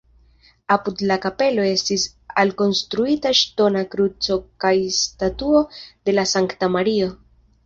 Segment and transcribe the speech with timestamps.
[0.75, 2.05] Apud la kapelo estis
[2.43, 7.13] alkonstruita ŝtona kruco kaj statuo de la sankta Mario.